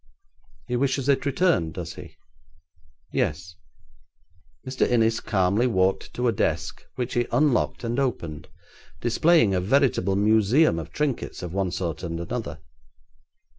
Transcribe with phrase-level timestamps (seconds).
[0.65, 2.15] 'He wishes it returned, does he?'
[3.13, 3.53] 'Yes.'
[4.67, 4.89] Mr.
[4.89, 8.47] Innis calmly walked to a desk, which he unlocked and opened,
[8.99, 12.61] displaying a veritable museum of trinkets of one sort and another.